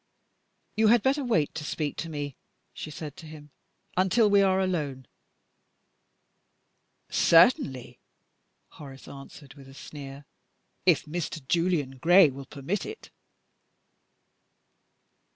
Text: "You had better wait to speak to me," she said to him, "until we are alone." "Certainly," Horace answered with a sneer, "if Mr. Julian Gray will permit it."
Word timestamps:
"You 0.75 0.87
had 0.87 1.03
better 1.03 1.23
wait 1.23 1.53
to 1.53 1.63
speak 1.63 1.95
to 1.97 2.09
me," 2.09 2.35
she 2.73 2.89
said 2.89 3.15
to 3.17 3.27
him, 3.27 3.51
"until 3.95 4.31
we 4.31 4.41
are 4.41 4.59
alone." 4.59 5.05
"Certainly," 7.07 7.99
Horace 8.69 9.07
answered 9.07 9.53
with 9.53 9.69
a 9.69 9.75
sneer, 9.75 10.25
"if 10.87 11.05
Mr. 11.05 11.47
Julian 11.47 11.99
Gray 11.99 12.31
will 12.31 12.47
permit 12.47 12.83
it." 12.83 13.11